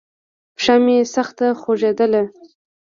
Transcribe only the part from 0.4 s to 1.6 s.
پښه مې سخته